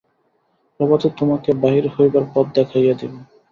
[0.75, 3.13] প্রভাতে তোমাকে বাহির হইবার পথ দেখাইয়া দিব।